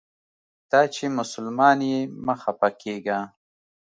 دا 0.71 0.81
چې 0.95 1.05
مسلمان 1.19 1.77
یې 1.89 1.99
مه 2.25 2.35
خپه 2.43 2.69
کیږه. 2.81 3.19